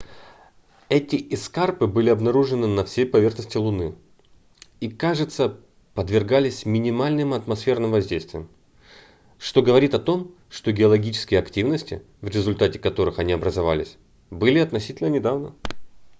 эти 0.89 1.15
эскарпы 1.31 1.85
были 1.85 2.09
обнаружены 2.09 2.65
на 2.65 2.83
всей 2.83 3.05
поверхности 3.05 3.57
луны 3.57 3.93
и 4.79 4.89
кажется 4.89 5.59
подвергались 5.93 6.65
минимальным 6.65 7.33
атмосферным 7.35 7.91
воздействиям 7.91 8.49
что 9.37 9.61
говорит 9.61 9.93
о 9.93 9.99
том 9.99 10.33
что 10.49 10.71
геологические 10.71 11.39
активности 11.39 12.01
в 12.21 12.29
результате 12.29 12.79
которых 12.79 13.19
они 13.19 13.33
образовались 13.33 13.97
были 14.31 14.57
относительно 14.57 15.09
недавно 15.09 15.53